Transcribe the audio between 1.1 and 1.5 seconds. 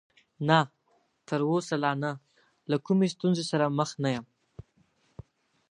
تر